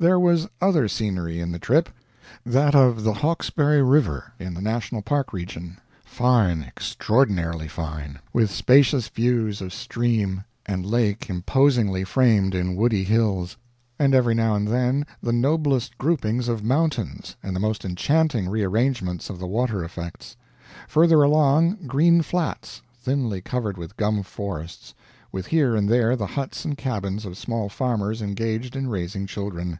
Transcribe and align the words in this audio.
There 0.00 0.18
was 0.18 0.48
other 0.62 0.88
scenery 0.88 1.40
in 1.40 1.52
the 1.52 1.58
trip. 1.58 1.90
That 2.46 2.74
of 2.74 3.04
the 3.04 3.12
Hawksbury 3.12 3.82
river, 3.82 4.32
in 4.38 4.54
the 4.54 4.62
National 4.62 5.02
Park 5.02 5.30
region, 5.34 5.76
fine 6.06 6.62
extraordinarily 6.62 7.68
fine, 7.68 8.18
with 8.32 8.50
spacious 8.50 9.08
views 9.08 9.60
of 9.60 9.74
stream 9.74 10.44
and 10.64 10.86
lake 10.86 11.28
imposingly 11.28 12.04
framed 12.04 12.54
in 12.54 12.76
woody 12.76 13.04
hills; 13.04 13.58
and 13.98 14.14
every 14.14 14.34
now 14.34 14.54
and 14.54 14.68
then 14.68 15.04
the 15.22 15.34
noblest 15.34 15.98
groupings 15.98 16.48
of 16.48 16.64
mountains, 16.64 17.36
and 17.42 17.54
the 17.54 17.60
most 17.60 17.84
enchanting 17.84 18.48
rearrangements 18.48 19.28
of 19.28 19.38
the 19.38 19.46
water 19.46 19.84
effects. 19.84 20.34
Further 20.88 21.20
along, 21.22 21.76
green 21.86 22.22
flats, 22.22 22.80
thinly 22.98 23.42
covered 23.42 23.76
with 23.76 23.98
gum 23.98 24.22
forests, 24.22 24.94
with 25.30 25.48
here 25.48 25.76
and 25.76 25.90
there 25.90 26.16
the 26.16 26.24
huts 26.26 26.64
and 26.64 26.78
cabins 26.78 27.26
of 27.26 27.36
small 27.36 27.68
farmers 27.68 28.22
engaged 28.22 28.74
in 28.74 28.88
raising 28.88 29.26
children. 29.26 29.78